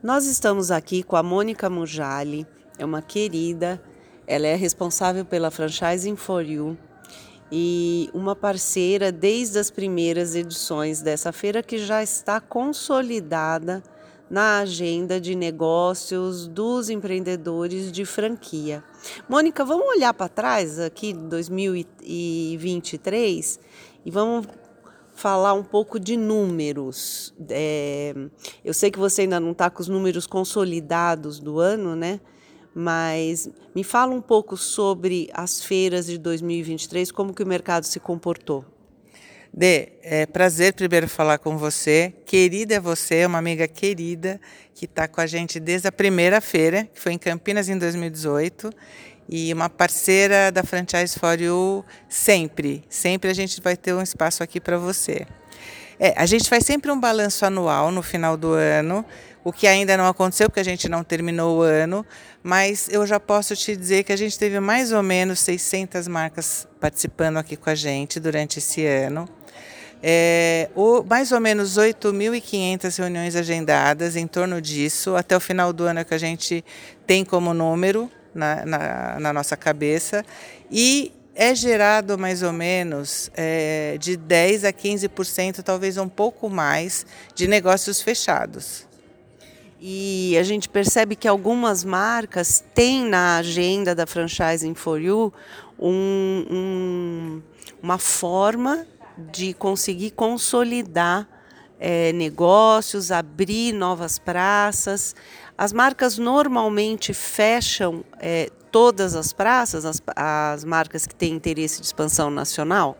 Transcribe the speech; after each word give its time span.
Nós 0.00 0.26
estamos 0.26 0.70
aqui 0.70 1.02
com 1.02 1.16
a 1.16 1.24
Mônica 1.24 1.68
Mujali, 1.68 2.46
é 2.78 2.84
uma 2.84 3.02
querida, 3.02 3.82
ela 4.28 4.46
é 4.46 4.54
responsável 4.54 5.24
pela 5.24 5.50
Franchising 5.50 6.14
for 6.14 6.44
You 6.44 6.78
e 7.50 8.08
uma 8.14 8.36
parceira 8.36 9.10
desde 9.10 9.58
as 9.58 9.72
primeiras 9.72 10.36
edições 10.36 11.02
dessa 11.02 11.32
feira 11.32 11.64
que 11.64 11.78
já 11.78 12.00
está 12.00 12.40
consolidada 12.40 13.82
na 14.30 14.60
agenda 14.60 15.20
de 15.20 15.34
negócios 15.34 16.46
dos 16.46 16.88
empreendedores 16.88 17.90
de 17.90 18.04
franquia. 18.04 18.84
Mônica, 19.28 19.64
vamos 19.64 19.88
olhar 19.88 20.14
para 20.14 20.28
trás 20.28 20.78
aqui 20.78 21.12
de 21.12 21.24
2023 21.24 23.58
e 24.06 24.10
vamos 24.12 24.46
falar 25.18 25.52
um 25.52 25.64
pouco 25.64 25.98
de 25.98 26.16
números. 26.16 27.34
É, 27.50 28.14
eu 28.64 28.72
sei 28.72 28.88
que 28.88 28.98
você 28.98 29.22
ainda 29.22 29.40
não 29.40 29.50
está 29.50 29.68
com 29.68 29.82
os 29.82 29.88
números 29.88 30.28
consolidados 30.28 31.40
do 31.40 31.58
ano, 31.58 31.96
né? 31.96 32.20
Mas 32.72 33.50
me 33.74 33.82
fala 33.82 34.14
um 34.14 34.20
pouco 34.20 34.56
sobre 34.56 35.28
as 35.34 35.64
feiras 35.64 36.06
de 36.06 36.18
2023, 36.18 37.10
como 37.10 37.34
que 37.34 37.42
o 37.42 37.46
mercado 37.46 37.82
se 37.82 37.98
comportou. 37.98 38.64
Dê, 39.52 39.88
é 40.02 40.24
prazer 40.24 40.72
primeiro 40.74 41.08
falar 41.08 41.38
com 41.38 41.58
você. 41.58 42.14
Querida 42.24 42.76
é 42.76 42.80
você, 42.80 43.26
uma 43.26 43.38
amiga 43.38 43.66
querida 43.66 44.40
que 44.72 44.84
está 44.84 45.08
com 45.08 45.20
a 45.20 45.26
gente 45.26 45.58
desde 45.58 45.88
a 45.88 45.92
primeira 45.92 46.40
feira, 46.40 46.84
que 46.94 47.00
foi 47.00 47.12
em 47.12 47.18
Campinas 47.18 47.68
em 47.68 47.76
2018 47.76 48.70
e 49.28 49.52
uma 49.52 49.68
parceira 49.68 50.50
da 50.50 50.62
Franchise 50.62 51.18
for 51.18 51.38
You 51.40 51.84
sempre. 52.08 52.84
Sempre 52.88 53.30
a 53.30 53.34
gente 53.34 53.60
vai 53.60 53.76
ter 53.76 53.92
um 53.92 54.02
espaço 54.02 54.42
aqui 54.42 54.58
para 54.58 54.78
você. 54.78 55.26
É, 56.00 56.14
a 56.16 56.24
gente 56.26 56.48
faz 56.48 56.64
sempre 56.64 56.90
um 56.90 56.98
balanço 56.98 57.44
anual 57.44 57.90
no 57.90 58.02
final 58.02 58.36
do 58.36 58.52
ano, 58.52 59.04
o 59.44 59.52
que 59.52 59.66
ainda 59.66 59.96
não 59.96 60.06
aconteceu 60.06 60.48
porque 60.48 60.60
a 60.60 60.64
gente 60.64 60.88
não 60.88 61.02
terminou 61.02 61.58
o 61.58 61.62
ano, 61.62 62.06
mas 62.42 62.88
eu 62.88 63.04
já 63.06 63.18
posso 63.18 63.56
te 63.56 63.76
dizer 63.76 64.04
que 64.04 64.12
a 64.12 64.16
gente 64.16 64.38
teve 64.38 64.60
mais 64.60 64.92
ou 64.92 65.02
menos 65.02 65.40
600 65.40 66.06
marcas 66.06 66.68
participando 66.80 67.36
aqui 67.36 67.56
com 67.56 67.68
a 67.68 67.74
gente 67.74 68.20
durante 68.20 68.58
esse 68.58 68.86
ano. 68.86 69.28
É, 70.00 70.70
o, 70.76 71.02
mais 71.02 71.32
ou 71.32 71.40
menos 71.40 71.76
8.500 71.76 72.98
reuniões 72.98 73.34
agendadas 73.34 74.14
em 74.14 74.28
torno 74.28 74.60
disso, 74.62 75.16
até 75.16 75.36
o 75.36 75.40
final 75.40 75.72
do 75.72 75.84
ano 75.84 75.98
é 76.00 76.04
que 76.04 76.14
a 76.14 76.18
gente 76.18 76.64
tem 77.04 77.24
como 77.24 77.52
número 77.52 78.08
na, 78.38 78.64
na, 78.64 79.20
na 79.20 79.32
nossa 79.32 79.56
cabeça 79.56 80.24
e 80.70 81.12
é 81.34 81.54
gerado 81.54 82.18
mais 82.18 82.42
ou 82.42 82.52
menos 82.52 83.30
é, 83.36 83.96
de 84.00 84.16
10 84.16 84.64
a 84.64 84.72
15%, 84.72 85.62
talvez 85.62 85.96
um 85.96 86.08
pouco 86.08 86.50
mais, 86.50 87.06
de 87.34 87.46
negócios 87.46 88.02
fechados. 88.02 88.88
E 89.80 90.36
a 90.36 90.42
gente 90.42 90.68
percebe 90.68 91.14
que 91.14 91.28
algumas 91.28 91.84
marcas 91.84 92.64
têm 92.74 93.04
na 93.04 93.36
agenda 93.36 93.94
da 93.94 94.04
Franchising 94.04 94.74
for 94.74 95.00
You 95.00 95.32
um, 95.78 96.44
um, 96.50 97.42
uma 97.80 97.98
forma 97.98 98.84
de 99.30 99.54
conseguir 99.54 100.10
consolidar 100.10 101.28
é, 101.78 102.12
negócios, 102.12 103.12
abrir 103.12 103.72
novas 103.72 104.18
praças. 104.18 105.14
As 105.58 105.72
marcas 105.72 106.18
normalmente 106.18 107.12
fecham 107.12 108.04
é, 108.20 108.48
todas 108.70 109.16
as 109.16 109.32
praças, 109.32 109.84
as, 109.84 110.00
as 110.14 110.62
marcas 110.62 111.04
que 111.04 111.12
têm 111.12 111.32
interesse 111.32 111.80
de 111.80 111.86
expansão 111.86 112.30
nacional? 112.30 112.96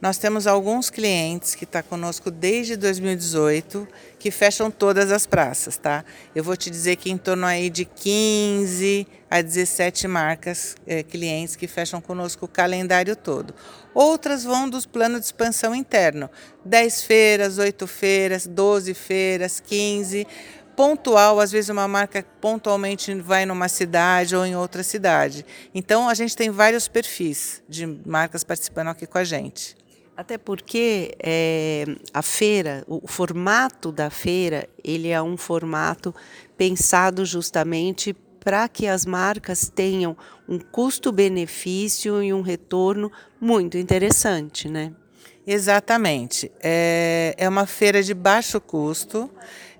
Nós 0.00 0.18
temos 0.18 0.46
alguns 0.48 0.90
clientes 0.90 1.54
que 1.54 1.64
estão 1.64 1.82
tá 1.82 1.88
conosco 1.88 2.30
desde 2.30 2.76
2018 2.76 3.86
que 4.18 4.30
fecham 4.30 4.70
todas 4.70 5.12
as 5.12 5.26
praças, 5.26 5.76
tá? 5.76 6.04
Eu 6.34 6.42
vou 6.42 6.56
te 6.56 6.70
dizer 6.70 6.96
que 6.96 7.10
em 7.10 7.16
torno 7.16 7.46
aí 7.46 7.70
de 7.70 7.84
15 7.84 9.06
a 9.30 9.40
17 9.40 10.06
marcas, 10.08 10.76
é, 10.86 11.02
clientes 11.02 11.56
que 11.56 11.68
fecham 11.68 12.00
conosco 12.00 12.46
o 12.46 12.48
calendário 12.48 13.14
todo. 13.14 13.54
Outras 13.94 14.42
vão 14.42 14.68
dos 14.68 14.86
planos 14.86 15.20
de 15.20 15.26
expansão 15.26 15.74
interno, 15.74 16.28
10 16.64 17.02
feiras, 17.02 17.58
8 17.58 17.86
feiras, 17.86 18.46
12 18.46 18.94
feiras, 18.94 19.60
15 19.60 20.26
pontual, 20.82 21.38
às 21.38 21.52
vezes 21.52 21.70
uma 21.70 21.86
marca 21.86 22.26
pontualmente 22.40 23.14
vai 23.14 23.46
numa 23.46 23.68
cidade 23.68 24.34
ou 24.34 24.44
em 24.44 24.56
outra 24.56 24.82
cidade. 24.82 25.46
Então 25.72 26.08
a 26.08 26.14
gente 26.14 26.36
tem 26.36 26.50
vários 26.50 26.88
perfis 26.88 27.62
de 27.68 27.86
marcas 28.04 28.42
participando 28.42 28.88
aqui 28.88 29.06
com 29.06 29.16
a 29.16 29.22
gente. 29.22 29.76
Até 30.16 30.36
porque 30.36 31.14
é, 31.22 31.84
a 32.12 32.20
feira, 32.20 32.82
o 32.88 33.06
formato 33.06 33.92
da 33.92 34.10
feira, 34.10 34.68
ele 34.82 35.10
é 35.10 35.22
um 35.22 35.36
formato 35.36 36.12
pensado 36.56 37.24
justamente 37.24 38.12
para 38.40 38.68
que 38.68 38.88
as 38.88 39.06
marcas 39.06 39.70
tenham 39.72 40.16
um 40.48 40.58
custo-benefício 40.58 42.20
e 42.20 42.32
um 42.32 42.40
retorno 42.40 43.08
muito 43.40 43.78
interessante, 43.78 44.68
né? 44.68 44.92
Exatamente. 45.46 46.50
É, 46.62 47.34
é 47.36 47.48
uma 47.48 47.66
feira 47.66 48.02
de 48.02 48.14
baixo 48.14 48.60
custo. 48.60 49.30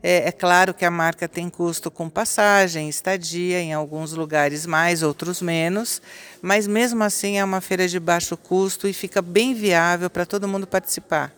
É, 0.03 0.29
é, 0.29 0.33
claro 0.33 0.75
que 0.75 0.85
a 0.85 0.91
marca 0.91 1.29
tem 1.29 1.49
custo 1.49 1.89
com 1.89 2.11
passagem, 2.11 2.89
estadia, 2.89 3.61
em 3.61 3.73
alguns 3.73 4.13
lugares 4.13 4.67
mais, 4.67 5.01
outros 5.01 5.41
menos, 5.41 6.03
mas 6.41 6.67
mesmo 6.67 7.05
assim 7.05 7.39
é 7.39 7.45
uma 7.45 7.61
feira 7.61 7.87
de 7.87 8.01
baixo 8.01 8.37
custo 8.37 8.89
e 8.89 8.93
fica 8.93 9.23
bem 9.23 9.55
viável 9.55 10.11
para 10.11 10.27
todo 10.27 10.49
mundo 10.49 10.67
participar. 10.67 11.33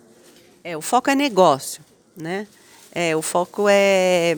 É, 0.63 0.75
o 0.75 0.81
foco 0.81 1.11
é 1.11 1.15
negócio, 1.15 1.85
né? 2.17 2.47
É, 2.91 3.15
o 3.15 3.21
foco 3.21 3.67
é 3.69 4.35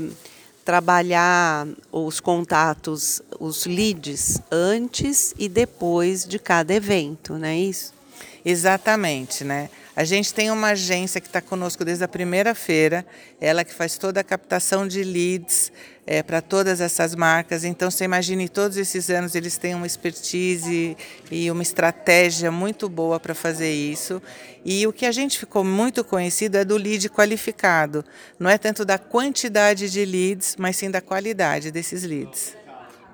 trabalhar 0.65 1.69
os 1.93 2.19
contatos, 2.19 3.23
os 3.39 3.65
leads 3.65 4.41
antes 4.51 5.33
e 5.39 5.49
depois 5.49 6.27
de 6.27 6.41
cada 6.41 6.75
evento, 6.75 7.35
não 7.35 7.47
é 7.47 7.57
isso? 7.57 7.96
Exatamente, 8.45 9.45
né? 9.45 9.69
A 9.97 10.05
gente 10.05 10.35
tem 10.35 10.51
uma 10.51 10.69
agência 10.69 11.21
que 11.21 11.27
está 11.27 11.41
conosco 11.41 11.85
desde 11.85 12.05
a 12.05 12.09
primeira 12.09 12.55
feira, 12.55 13.05
ela 13.41 13.65
que 13.65 13.73
faz 13.73 13.97
toda 13.97 14.21
a 14.21 14.25
captação 14.25 14.87
de 14.87 15.03
leads 15.03 15.73
é, 16.07 16.23
para 16.23 16.43
todas 16.43 16.83
essas 16.83 17.15
marcas. 17.15 17.65
Então, 17.65 17.91
você 17.91 18.05
imagine, 18.05 18.47
todos 18.47 18.77
esses 18.77 19.09
anos 19.09 19.35
eles 19.35 19.57
têm 19.57 19.75
uma 19.75 19.87
expertise 19.87 20.97
e 21.31 21.51
uma 21.51 21.63
estratégia 21.63 22.53
muito 22.53 22.89
boa 22.89 23.19
para 23.19 23.35
fazer 23.35 23.73
isso. 23.73 24.23
E 24.65 24.87
o 24.87 24.93
que 24.93 25.07
a 25.07 25.13
gente 25.13 25.39
ficou 25.39 25.65
muito 25.65 26.05
conhecido 26.05 26.57
é 26.57 26.65
do 26.65 26.77
lead 26.77 27.09
qualificado. 27.09 28.05
Não 28.39 28.51
é 28.51 28.59
tanto 28.59 28.85
da 28.85 28.99
quantidade 28.99 29.91
de 29.91 30.05
leads, 30.05 30.57
mas 30.59 30.77
sim 30.77 30.91
da 30.91 31.01
qualidade 31.01 31.71
desses 31.71 32.03
leads. 32.03 32.55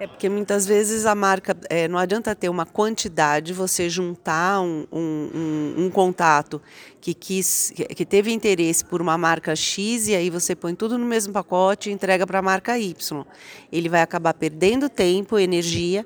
É 0.03 0.07
porque 0.09 0.29
muitas 0.29 0.67
vezes 0.67 1.07
a 1.07 1.15
marca, 1.15 1.57
é, 1.71 1.87
não 1.87 1.97
adianta 1.97 2.35
ter 2.35 2.49
uma 2.49 2.67
quantidade, 2.67 3.53
você 3.53 3.89
juntar 3.89 4.61
um, 4.61 4.85
um, 4.91 5.31
um, 5.33 5.85
um, 5.85 5.91
contato 5.91 6.61
que, 7.01 7.15
quis, 7.15 7.73
que 7.95 8.05
teve 8.05 8.33
interesse 8.33 8.85
por 8.85 9.01
uma 9.01 9.17
marca 9.17 9.55
X 9.55 10.09
e 10.09 10.17
aí 10.17 10.29
você 10.29 10.57
põe 10.57 10.75
tudo 10.75 10.99
no 10.99 11.07
mesmo 11.07 11.33
pacote 11.33 11.89
e 11.89 11.93
entrega 11.93 12.27
para 12.27 12.41
a 12.41 12.43
marca 12.43 12.77
Y. 12.77 13.25
Ele 13.71 13.89
vai 13.89 14.03
acabar 14.03 14.35
perdendo 14.35 14.89
tempo, 14.89 15.39
energia 15.39 16.05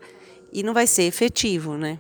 e 0.53 0.63
não 0.63 0.75
vai 0.75 0.87
ser 0.87 1.05
efetivo, 1.05 1.78
né? 1.78 1.99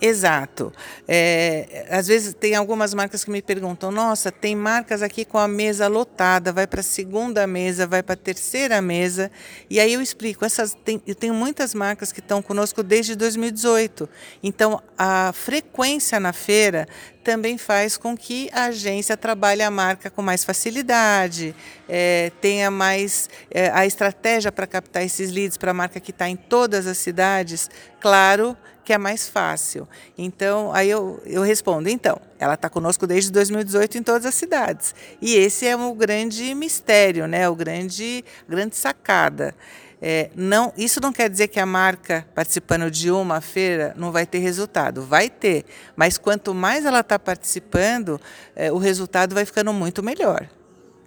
Exato. 0.00 0.72
É, 1.08 1.86
às 1.90 2.06
vezes 2.06 2.32
tem 2.32 2.54
algumas 2.54 2.94
marcas 2.94 3.24
que 3.24 3.30
me 3.30 3.42
perguntam: 3.42 3.90
nossa, 3.90 4.30
tem 4.30 4.54
marcas 4.54 5.02
aqui 5.02 5.24
com 5.24 5.38
a 5.38 5.48
mesa 5.48 5.88
lotada, 5.88 6.52
vai 6.52 6.66
para 6.66 6.80
a 6.80 6.84
segunda 6.84 7.46
mesa, 7.46 7.86
vai 7.86 8.02
para 8.02 8.14
a 8.14 8.16
terceira 8.16 8.80
mesa. 8.80 9.30
E 9.68 9.80
aí 9.80 9.92
eu 9.92 10.00
explico: 10.00 10.44
essas, 10.44 10.74
tem, 10.84 11.02
eu 11.04 11.14
tenho 11.14 11.34
muitas 11.34 11.74
marcas 11.74 12.12
que 12.12 12.20
estão 12.20 12.40
conosco 12.40 12.82
desde 12.82 13.16
2018. 13.16 14.08
Então 14.42 14.80
a 14.96 15.32
frequência 15.32 16.20
na 16.20 16.32
feira 16.32 16.86
também 17.24 17.58
faz 17.58 17.96
com 17.96 18.16
que 18.16 18.48
a 18.52 18.66
agência 18.66 19.16
trabalhe 19.16 19.62
a 19.62 19.70
marca 19.70 20.08
com 20.08 20.22
mais 20.22 20.44
facilidade, 20.44 21.54
é, 21.88 22.32
tenha 22.40 22.70
mais 22.70 23.28
é, 23.50 23.68
a 23.70 23.84
estratégia 23.84 24.50
para 24.50 24.66
captar 24.66 25.02
esses 25.02 25.30
leads 25.30 25.58
para 25.58 25.72
a 25.72 25.74
marca 25.74 26.00
que 26.00 26.10
está 26.10 26.28
em 26.28 26.36
todas 26.36 26.86
as 26.86 26.96
cidades. 26.98 27.68
Claro 28.00 28.56
que 28.88 28.92
é 28.94 28.96
mais 28.96 29.28
fácil. 29.28 29.86
Então, 30.16 30.72
aí 30.72 30.88
eu, 30.88 31.20
eu 31.26 31.42
respondo, 31.42 31.90
então, 31.90 32.18
ela 32.38 32.54
está 32.54 32.70
conosco 32.70 33.06
desde 33.06 33.30
2018 33.30 33.98
em 33.98 34.02
todas 34.02 34.24
as 34.24 34.34
cidades. 34.34 34.94
E 35.20 35.34
esse 35.34 35.66
é 35.66 35.76
o 35.76 35.92
grande 35.92 36.54
mistério, 36.54 37.28
né? 37.28 37.46
o 37.50 37.54
grande, 37.54 38.24
grande 38.48 38.76
sacada. 38.76 39.54
É, 40.00 40.30
não, 40.34 40.72
isso 40.74 41.02
não 41.02 41.12
quer 41.12 41.28
dizer 41.28 41.48
que 41.48 41.60
a 41.60 41.66
marca 41.66 42.26
participando 42.34 42.90
de 42.90 43.10
uma 43.10 43.42
feira 43.42 43.92
não 43.94 44.10
vai 44.10 44.24
ter 44.24 44.38
resultado. 44.38 45.02
Vai 45.02 45.28
ter, 45.28 45.66
mas 45.94 46.16
quanto 46.16 46.54
mais 46.54 46.86
ela 46.86 47.00
está 47.00 47.18
participando, 47.18 48.18
é, 48.56 48.72
o 48.72 48.78
resultado 48.78 49.34
vai 49.34 49.44
ficando 49.44 49.70
muito 49.70 50.02
melhor. 50.02 50.48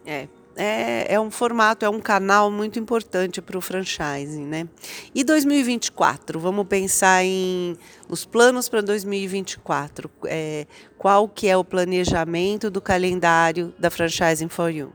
É, 0.06 0.28
é, 0.56 1.14
é 1.14 1.20
um 1.20 1.32
formato, 1.32 1.86
é 1.86 1.90
um 1.90 2.00
canal 2.00 2.52
muito 2.52 2.78
importante 2.80 3.42
para 3.42 3.58
o 3.58 3.62
franchising, 3.62 4.46
né? 4.46 4.68
E 5.14 5.24
2024, 5.24 6.40
vamos 6.40 6.68
pensar 6.68 7.24
em 7.24 7.78
os 8.10 8.26
planos 8.26 8.68
para 8.68 8.82
2024. 8.82 10.10
É, 10.26 10.66
qual 10.98 11.28
que 11.28 11.48
é 11.48 11.58
o 11.58 11.64
planejamento 11.64 12.70
do 12.70 12.82
calendário 12.82 13.74
da 13.80 13.90
Franchising 13.90 14.50
for 14.50 14.70
You? 14.70 14.92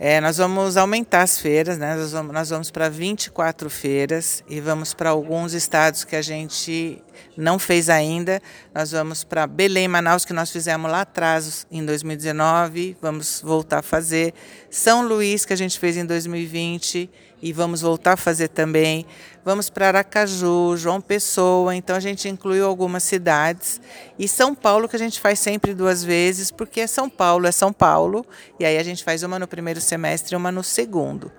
É, 0.00 0.20
nós 0.20 0.36
vamos 0.36 0.76
aumentar 0.76 1.22
as 1.22 1.40
feiras, 1.40 1.76
né? 1.76 1.96
nós 1.96 2.12
vamos, 2.12 2.32
nós 2.32 2.50
vamos 2.50 2.70
para 2.70 2.88
24 2.88 3.68
feiras 3.68 4.44
e 4.48 4.60
vamos 4.60 4.94
para 4.94 5.10
alguns 5.10 5.54
estados 5.54 6.04
que 6.04 6.14
a 6.14 6.22
gente 6.22 7.02
não 7.36 7.58
fez 7.58 7.88
ainda. 7.88 8.40
Nós 8.74 8.90
vamos 8.92 9.24
para 9.24 9.46
Belém, 9.46 9.88
Manaus, 9.88 10.24
que 10.24 10.32
nós 10.32 10.50
fizemos 10.50 10.90
lá 10.90 11.02
atrás 11.02 11.66
em 11.70 11.84
2019, 11.84 12.96
vamos 13.00 13.40
voltar 13.44 13.78
a 13.78 13.82
fazer. 13.82 14.34
São 14.70 15.06
Luís, 15.06 15.44
que 15.44 15.52
a 15.52 15.56
gente 15.56 15.78
fez 15.78 15.96
em 15.96 16.04
2020 16.04 17.10
e 17.40 17.52
vamos 17.52 17.80
voltar 17.80 18.14
a 18.14 18.16
fazer 18.16 18.48
também. 18.48 19.06
Vamos 19.44 19.70
para 19.70 19.88
Aracaju, 19.88 20.76
João 20.76 21.00
Pessoa, 21.00 21.74
então 21.74 21.96
a 21.96 22.00
gente 22.00 22.28
incluiu 22.28 22.66
algumas 22.66 23.02
cidades. 23.02 23.80
E 24.18 24.28
São 24.28 24.54
Paulo, 24.54 24.86
que 24.88 24.96
a 24.96 24.98
gente 24.98 25.18
faz 25.18 25.38
sempre 25.38 25.72
duas 25.72 26.04
vezes, 26.04 26.50
porque 26.50 26.80
é 26.80 26.86
São 26.86 27.08
Paulo, 27.08 27.46
é 27.46 27.52
São 27.52 27.72
Paulo, 27.72 28.26
e 28.60 28.64
aí 28.66 28.76
a 28.76 28.82
gente 28.82 29.02
faz 29.02 29.22
uma 29.22 29.38
no 29.38 29.48
primeiro 29.48 29.80
semestre 29.80 30.34
e 30.34 30.36
uma 30.36 30.52
no 30.52 30.62
segundo. 30.62 31.32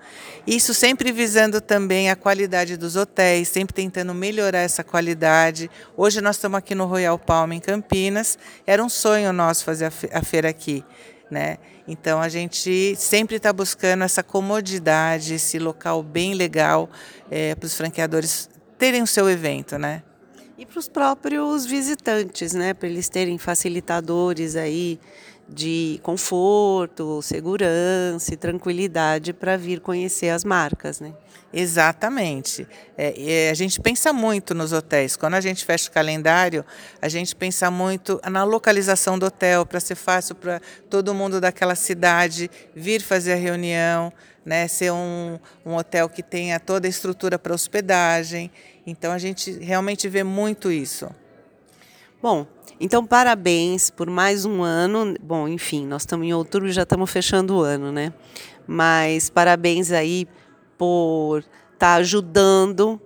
Isso 0.44 0.74
sempre 0.74 1.12
visando 1.12 1.60
também 1.60 2.10
a 2.10 2.16
qualidade 2.16 2.76
dos 2.76 2.96
hotéis, 2.96 3.48
sempre 3.48 3.74
tentando 3.74 4.12
melhorar 4.12 4.60
essa 4.60 4.82
qualidade. 4.82 5.69
Hoje 5.96 6.20
nós 6.20 6.36
estamos 6.36 6.58
aqui 6.58 6.74
no 6.74 6.86
Royal 6.86 7.18
Palm, 7.18 7.52
em 7.52 7.60
Campinas. 7.60 8.38
Era 8.66 8.82
um 8.82 8.88
sonho 8.88 9.32
nosso 9.32 9.64
fazer 9.64 9.92
a 10.12 10.22
feira 10.22 10.48
aqui. 10.48 10.84
Né? 11.30 11.58
Então 11.86 12.20
a 12.20 12.28
gente 12.28 12.96
sempre 12.96 13.36
está 13.36 13.52
buscando 13.52 14.02
essa 14.02 14.22
comodidade, 14.22 15.34
esse 15.34 15.58
local 15.58 16.02
bem 16.02 16.34
legal 16.34 16.90
é, 17.30 17.54
para 17.54 17.66
os 17.66 17.76
franqueadores 17.76 18.50
terem 18.78 19.02
o 19.02 19.06
seu 19.06 19.28
evento, 19.28 19.78
né? 19.78 20.02
E 20.58 20.66
para 20.66 20.78
os 20.78 20.88
próprios 20.88 21.64
visitantes, 21.64 22.52
né? 22.52 22.74
Para 22.74 22.88
eles 22.88 23.08
terem 23.08 23.38
facilitadores 23.38 24.56
aí 24.56 24.98
de 25.52 25.98
conforto, 26.02 27.20
segurança 27.22 28.32
e 28.32 28.36
tranquilidade 28.36 29.32
para 29.32 29.56
vir 29.56 29.80
conhecer 29.80 30.30
as 30.30 30.44
marcas, 30.44 31.00
né? 31.00 31.12
Exatamente. 31.52 32.66
É, 32.96 33.46
é, 33.46 33.50
a 33.50 33.54
gente 33.54 33.80
pensa 33.80 34.12
muito 34.12 34.54
nos 34.54 34.72
hotéis. 34.72 35.16
Quando 35.16 35.34
a 35.34 35.40
gente 35.40 35.64
fecha 35.64 35.88
o 35.88 35.92
calendário, 35.92 36.64
a 37.02 37.08
gente 37.08 37.34
pensa 37.34 37.70
muito 37.70 38.20
na 38.30 38.44
localização 38.44 39.18
do 39.18 39.26
hotel, 39.26 39.66
para 39.66 39.80
ser 39.80 39.96
fácil 39.96 40.36
para 40.36 40.60
todo 40.88 41.12
mundo 41.12 41.40
daquela 41.40 41.74
cidade 41.74 42.48
vir 42.74 43.02
fazer 43.02 43.32
a 43.32 43.36
reunião, 43.36 44.12
né? 44.44 44.68
ser 44.68 44.92
um, 44.92 45.40
um 45.66 45.74
hotel 45.74 46.08
que 46.08 46.22
tenha 46.22 46.60
toda 46.60 46.86
a 46.86 46.90
estrutura 46.90 47.36
para 47.36 47.52
hospedagem. 47.52 48.48
Então 48.86 49.10
a 49.12 49.18
gente 49.18 49.50
realmente 49.58 50.08
vê 50.08 50.22
muito 50.22 50.70
isso. 50.70 51.10
Bom, 52.22 52.46
então 52.78 53.06
parabéns 53.06 53.88
por 53.88 54.10
mais 54.10 54.44
um 54.44 54.62
ano. 54.62 55.14
Bom, 55.22 55.48
enfim, 55.48 55.86
nós 55.86 56.02
estamos 56.02 56.26
em 56.26 56.34
outubro 56.34 56.68
e 56.68 56.72
já 56.72 56.82
estamos 56.82 57.10
fechando 57.10 57.56
o 57.56 57.62
ano, 57.62 57.90
né? 57.90 58.12
Mas 58.66 59.30
parabéns 59.30 59.90
aí 59.90 60.28
por 60.76 61.38
estar 61.38 61.78
tá 61.78 61.94
ajudando 61.94 63.00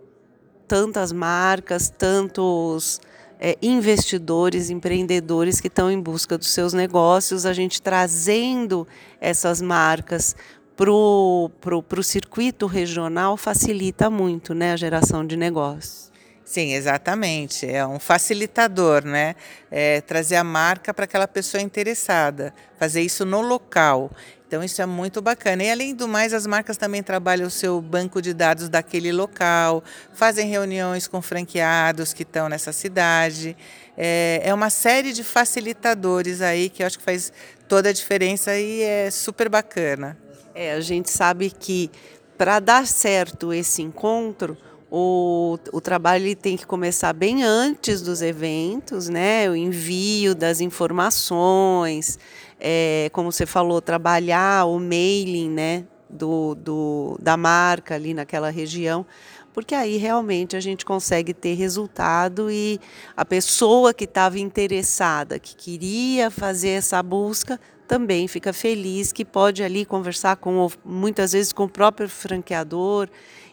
tantas 0.67 1.13
marcas, 1.13 1.89
tantos 1.97 3.01
é, 3.39 3.57
investidores, 3.63 4.69
empreendedores 4.69 5.61
que 5.61 5.69
estão 5.69 5.89
em 5.89 6.01
busca 6.01 6.37
dos 6.37 6.51
seus 6.51 6.73
negócios, 6.73 7.47
a 7.47 7.53
gente 7.53 7.81
trazendo 7.81 8.85
essas 9.21 9.63
marcas 9.63 10.35
para 10.75 10.91
o 10.91 12.03
circuito 12.03 12.67
regional 12.67 13.37
facilita 13.37 14.11
muito 14.11 14.55
né, 14.55 14.73
a 14.73 14.77
geração 14.77 15.25
de 15.25 15.37
negócios. 15.37 16.14
Sim, 16.44 16.75
exatamente. 16.75 17.67
É 17.67 17.87
um 17.87 17.99
facilitador, 17.99 19.05
né? 19.05 19.35
É 19.70 20.00
trazer 20.02 20.37
a 20.37 20.44
marca 20.44 20.93
para 20.93 21.05
aquela 21.05 21.26
pessoa 21.26 21.62
interessada, 21.62 22.52
fazer 22.79 23.00
isso 23.00 23.25
no 23.25 23.41
local. 23.41 24.11
Então 24.46 24.62
isso 24.62 24.81
é 24.81 24.87
muito 24.87 25.23
bacana. 25.23 25.64
E 25.64 25.70
além 25.70 25.94
do 25.94 26.06
mais, 26.06 26.35
as 26.35 26.46
marcas 26.46 26.76
também 26.76 27.02
trabalham 27.02 27.49
o 27.49 27.50
seu 27.50 27.81
banco 27.81 28.20
de 28.20 28.35
dados 28.35 28.69
daquele 28.69 29.11
local, 29.11 29.82
fazem 30.12 30.49
reuniões 30.49 31.08
com 31.08 31.20
franqueados 31.23 32.12
que 32.12 32.23
estão 32.23 32.49
nessa 32.49 32.73
cidade. 32.73 33.56
É, 33.96 34.43
é 34.44 34.52
uma 34.55 34.70
série 34.70 35.12
de 35.12 35.25
facilitadores 35.25 36.43
aí 36.43 36.69
que 36.69 36.82
eu 36.82 36.87
acho 36.87 36.99
que 36.99 37.05
faz 37.05 37.32
toda 37.67 37.88
a 37.88 37.93
diferença 37.93 38.55
e 38.56 38.82
é 38.82 39.11
super 39.11 39.49
bacana. 39.49 40.17
É, 40.55 40.75
a 40.75 40.81
gente 40.81 41.11
sabe 41.11 41.50
que 41.50 41.91
para 42.37 42.61
dar 42.61 42.87
certo 42.87 43.52
esse 43.52 43.82
encontro, 43.82 44.56
o, 44.96 45.58
o 45.73 45.81
trabalho 45.81 46.37
tem 46.37 46.56
que 46.56 46.64
começar 46.64 47.12
bem 47.12 47.43
antes 47.43 48.00
dos 48.00 48.23
eventos, 48.23 49.08
né? 49.08 49.50
O 49.50 49.56
envio 49.56 50.37
das 50.37 50.61
informações, 50.61 52.17
é, 52.61 53.11
como 53.12 53.32
você 53.32 53.44
falou, 53.44 53.82
trabalhar 53.82 54.67
o 54.67 54.79
mailing, 54.79 55.50
né? 55.50 55.85
Do, 56.08 56.55
do, 56.55 57.19
da 57.20 57.37
marca 57.37 57.96
ali 57.96 58.14
naquela 58.14 58.49
região, 58.49 59.05
porque 59.52 59.75
aí 59.75 59.96
realmente 59.96 60.55
a 60.55 60.61
gente 60.61 60.85
consegue 60.85 61.35
ter 61.35 61.55
resultado 61.55 62.49
e 62.49 62.79
a 63.17 63.25
pessoa 63.25 63.93
que 63.93 64.05
estava 64.05 64.38
interessada, 64.38 65.41
que 65.41 65.56
queria 65.56 66.31
fazer 66.31 66.69
essa 66.69 67.02
busca, 67.02 67.58
também 67.88 68.29
fica 68.29 68.52
feliz 68.52 69.12
que 69.12 69.25
pode 69.25 69.64
ali 69.64 69.85
conversar 69.85 70.37
com 70.37 70.69
muitas 70.85 71.32
vezes 71.32 71.52
com 71.52 71.64
o 71.64 71.69
próprio 71.69 72.08
franqueador 72.08 73.08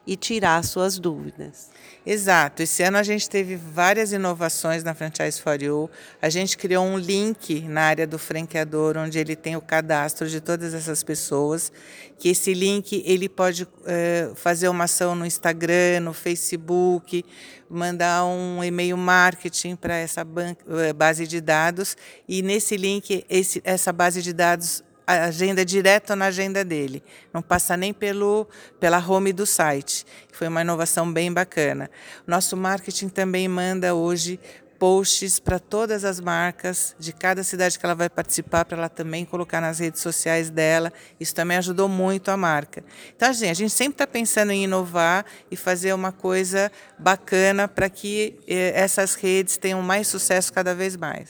e 0.05 0.15
tirar 0.15 0.63
suas 0.63 0.97
dúvidas. 0.97 1.69
Exato. 2.03 2.63
Esse 2.63 2.81
ano 2.81 2.97
a 2.97 3.03
gente 3.03 3.29
teve 3.29 3.55
várias 3.55 4.11
inovações 4.11 4.83
na 4.83 4.95
Franchise 4.95 5.39
for 5.39 5.61
You. 5.61 5.89
A 6.19 6.29
gente 6.29 6.57
criou 6.57 6.83
um 6.83 6.97
link 6.97 7.61
na 7.61 7.81
área 7.81 8.07
do 8.07 8.17
franqueador, 8.17 8.97
onde 8.97 9.19
ele 9.19 9.35
tem 9.35 9.55
o 9.55 9.61
cadastro 9.61 10.27
de 10.27 10.41
todas 10.41 10.73
essas 10.73 11.03
pessoas. 11.03 11.71
Que 12.17 12.29
esse 12.29 12.53
link 12.55 13.03
ele 13.05 13.29
pode 13.29 13.67
é, 13.85 14.31
fazer 14.35 14.67
uma 14.69 14.85
ação 14.85 15.13
no 15.13 15.25
Instagram, 15.25 15.99
no 16.01 16.13
Facebook, 16.13 17.23
mandar 17.69 18.25
um 18.25 18.63
e-mail 18.63 18.97
marketing 18.97 19.75
para 19.75 19.95
essa 19.95 20.21
eh, 20.21 20.93
base 20.93 21.25
de 21.25 21.39
dados. 21.39 21.95
E 22.27 22.41
nesse 22.41 22.75
link, 22.75 23.23
esse, 23.29 23.61
essa 23.63 23.93
base 23.93 24.21
de 24.21 24.33
dados 24.33 24.83
a 25.19 25.25
agenda 25.25 25.65
direto 25.65 26.15
na 26.15 26.25
agenda 26.25 26.63
dele, 26.63 27.03
não 27.33 27.41
passa 27.41 27.75
nem 27.75 27.93
pelo, 27.93 28.47
pela 28.79 28.97
home 28.97 29.33
do 29.33 29.45
site. 29.45 30.05
Foi 30.31 30.47
uma 30.47 30.61
inovação 30.61 31.11
bem 31.11 31.31
bacana. 31.31 31.89
Nosso 32.25 32.55
marketing 32.55 33.09
também 33.09 33.47
manda 33.47 33.93
hoje 33.93 34.39
posts 34.81 35.37
para 35.37 35.59
todas 35.59 36.03
as 36.03 36.19
marcas 36.19 36.95
de 36.97 37.13
cada 37.13 37.43
cidade 37.43 37.77
que 37.77 37.85
ela 37.85 37.93
vai 37.93 38.09
participar, 38.09 38.65
para 38.65 38.79
ela 38.79 38.89
também 38.89 39.23
colocar 39.23 39.61
nas 39.61 39.77
redes 39.77 40.01
sociais 40.01 40.49
dela. 40.49 40.91
Isso 41.19 41.35
também 41.35 41.55
ajudou 41.57 41.87
muito 41.87 42.31
a 42.31 42.35
marca. 42.35 42.83
Então, 43.15 43.29
assim, 43.29 43.47
a 43.47 43.53
gente 43.53 43.69
sempre 43.69 43.93
está 43.93 44.07
pensando 44.07 44.51
em 44.51 44.63
inovar 44.63 45.23
e 45.51 45.55
fazer 45.55 45.93
uma 45.93 46.11
coisa 46.11 46.71
bacana 46.97 47.67
para 47.67 47.91
que 47.91 48.39
eh, 48.47 48.71
essas 48.73 49.13
redes 49.13 49.55
tenham 49.55 49.83
mais 49.83 50.07
sucesso 50.07 50.51
cada 50.51 50.73
vez 50.73 50.97
mais. 50.97 51.29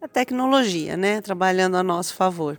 A 0.00 0.08
tecnologia, 0.08 0.96
né? 0.96 1.20
Trabalhando 1.20 1.76
a 1.76 1.82
nosso 1.82 2.14
favor. 2.14 2.58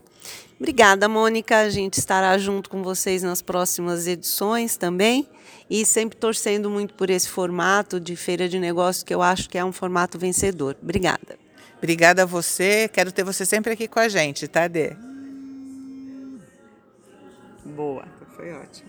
Obrigada, 0.59 1.07
Mônica. 1.07 1.57
A 1.57 1.69
gente 1.69 1.93
estará 1.93 2.37
junto 2.37 2.69
com 2.69 2.83
vocês 2.83 3.23
nas 3.23 3.41
próximas 3.41 4.05
edições 4.05 4.75
também. 4.75 5.25
E 5.69 5.85
sempre 5.85 6.17
torcendo 6.17 6.69
muito 6.69 6.93
por 6.95 7.09
esse 7.09 7.29
formato 7.29 7.99
de 7.99 8.15
feira 8.15 8.49
de 8.49 8.59
negócios, 8.59 9.03
que 9.03 9.13
eu 9.13 9.21
acho 9.21 9.49
que 9.49 9.57
é 9.57 9.63
um 9.63 9.71
formato 9.71 10.19
vencedor. 10.19 10.75
Obrigada. 10.81 11.39
Obrigada 11.77 12.23
a 12.23 12.25
você. 12.25 12.89
Quero 12.91 13.11
ter 13.11 13.23
você 13.23 13.45
sempre 13.45 13.71
aqui 13.71 13.87
com 13.87 13.99
a 13.99 14.09
gente, 14.09 14.47
tá, 14.47 14.67
Dê? 14.67 14.95
Boa. 17.63 18.05
Foi 18.35 18.51
ótimo. 18.51 18.88